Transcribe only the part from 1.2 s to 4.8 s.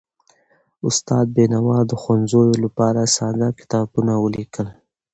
بینوا د ښوونځیو لپاره ساده کتابونه ولیکل.